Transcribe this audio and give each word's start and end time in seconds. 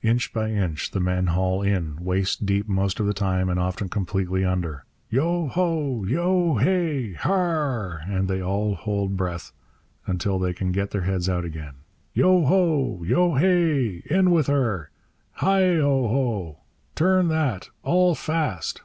Inch 0.00 0.32
by 0.32 0.48
inch 0.48 0.92
the 0.92 1.00
men 1.00 1.26
haul 1.26 1.60
in, 1.60 1.96
waist 2.04 2.46
deep 2.46 2.68
most 2.68 3.00
of 3.00 3.06
the 3.06 3.12
time 3.12 3.48
and 3.48 3.58
often 3.58 3.88
completely 3.88 4.44
under. 4.44 4.84
Yo 5.10 5.48
ho! 5.48 6.04
Yo 6.04 6.54
hay! 6.58 7.14
harrhh, 7.14 8.00
and 8.06 8.28
they 8.28 8.40
all 8.40 8.76
hold 8.76 9.16
breath 9.16 9.50
till 10.20 10.38
they 10.38 10.52
can 10.52 10.70
get 10.70 10.92
their 10.92 11.02
heads 11.02 11.28
out 11.28 11.44
again. 11.44 11.78
Yo 12.12 12.44
ho! 12.44 13.02
Yo 13.04 13.34
hay! 13.34 14.04
'In 14.08 14.30
with 14.30 14.46
her!' 14.46 14.90
Heigh 15.38 15.80
o 15.80 16.06
oh! 16.06 16.58
'Turn 16.94 17.26
that!' 17.26 17.68
'All 17.82 18.14
fast!' 18.14 18.82